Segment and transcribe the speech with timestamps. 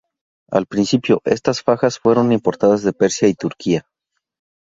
[0.49, 3.85] Al principio, estas fajas fueron importadas de Persia y Turquía.